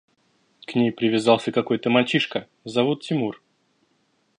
[0.65, 3.39] –К ней привязался какой-то мальчишка, зовут Тимур.